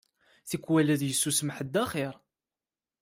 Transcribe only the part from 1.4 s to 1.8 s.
ḥedd